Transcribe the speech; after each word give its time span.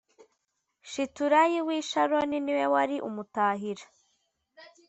Shiturayi 0.91 1.59
w 1.67 1.69
i 1.77 1.79
sharoni 1.89 2.37
ni 2.41 2.53
we 2.57 2.65
wari 2.73 2.95
umutahira 3.07 3.85